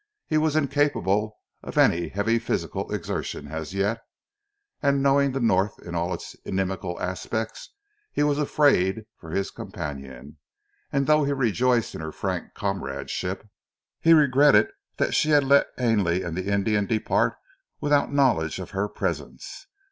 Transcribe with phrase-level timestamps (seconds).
[0.25, 4.01] He was incapable of any heavy physical exertion as yet,
[4.81, 7.69] and knowing the North in all its inimical aspects,
[8.11, 10.37] he was afraid for his companion,
[10.91, 13.47] and though he rejoiced in her frank comradeship,
[13.99, 17.35] he regretted that she had let Ainley and the Indian depart
[17.79, 19.67] without knowledge of her presence.